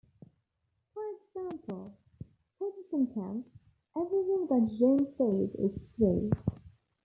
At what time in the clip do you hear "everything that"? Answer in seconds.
3.95-4.75